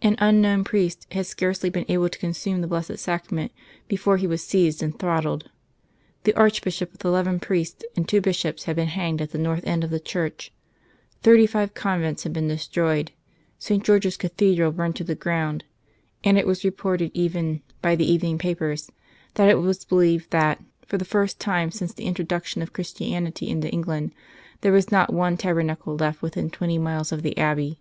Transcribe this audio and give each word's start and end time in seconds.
An 0.00 0.14
unknown 0.20 0.62
priest 0.62 1.08
had 1.10 1.26
scarcely 1.26 1.70
been 1.70 1.86
able 1.88 2.08
to 2.08 2.18
consume 2.20 2.60
the 2.60 2.68
Blessed 2.68 2.98
Sacrament 2.98 3.50
before 3.88 4.16
he 4.16 4.26
was 4.28 4.46
seized 4.46 4.80
and 4.80 4.96
throttled; 4.96 5.50
the 6.22 6.32
Archbishop 6.34 6.92
with 6.92 7.04
eleven 7.04 7.40
priests 7.40 7.82
and 7.96 8.08
two 8.08 8.20
bishops 8.20 8.66
had 8.70 8.76
been 8.76 8.86
hanged 8.86 9.20
at 9.20 9.30
the 9.32 9.38
north 9.40 9.66
end 9.66 9.82
of 9.82 9.90
the 9.90 9.98
church, 9.98 10.52
thirty 11.20 11.48
five 11.48 11.74
convents 11.74 12.22
had 12.22 12.32
been 12.32 12.46
destroyed, 12.46 13.10
St. 13.58 13.82
George's 13.82 14.16
Cathedral 14.16 14.70
burned 14.70 14.94
to 14.94 15.02
the 15.02 15.16
ground; 15.16 15.64
and 16.22 16.38
it 16.38 16.46
was 16.46 16.62
reported 16.64 17.10
even, 17.12 17.60
by 17.82 17.96
the 17.96 18.08
evening 18.08 18.38
papers, 18.38 18.88
that 19.34 19.48
it 19.48 19.58
was 19.58 19.84
believed 19.84 20.30
that, 20.30 20.62
for 20.86 20.96
the 20.96 21.04
first 21.04 21.40
time 21.40 21.72
since 21.72 21.92
the 21.92 22.04
introduction 22.06 22.62
of 22.62 22.72
Christianity 22.72 23.48
into 23.48 23.68
England, 23.68 24.12
there 24.60 24.70
was 24.70 24.92
not 24.92 25.12
one 25.12 25.36
Tabernacle 25.36 25.96
left 25.96 26.22
within 26.22 26.50
twenty 26.50 26.78
miles 26.78 27.10
of 27.10 27.22
the 27.22 27.36
Abbey. 27.36 27.80